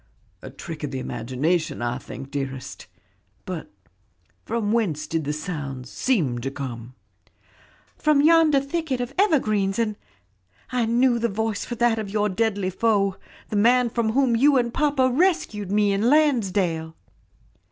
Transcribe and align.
"A 0.41 0.49
trick 0.49 0.83
of 0.83 0.89
the 0.89 0.97
imagination, 0.97 1.79
I 1.83 1.99
think, 1.99 2.31
dearest; 2.31 2.87
but 3.45 3.71
from 4.43 4.71
whence 4.71 5.05
did 5.05 5.25
the 5.25 5.31
sounds 5.31 5.91
seem 5.91 6.39
to 6.41 6.49
come?" 6.49 6.95
"From 7.99 8.23
yonder 8.23 8.59
thicket 8.61 8.99
of 8.99 9.13
evergreens 9.19 9.77
and 9.77 9.95
I 10.71 10.87
knew 10.87 11.19
the 11.19 11.29
voice 11.29 11.65
for 11.65 11.75
that 11.75 11.99
of 11.99 12.09
your 12.09 12.29
deadly 12.29 12.71
foe, 12.71 13.17
the 13.49 13.55
man 13.55 13.91
from 13.91 14.13
whom 14.13 14.35
you 14.35 14.57
and 14.57 14.73
papa 14.73 15.07
rescued 15.07 15.71
me 15.71 15.93
in 15.93 16.09
Landsdale." 16.09 16.95